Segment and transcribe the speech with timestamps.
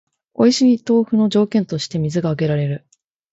[0.33, 2.87] おいしい豆腐の条件として水が挙げられる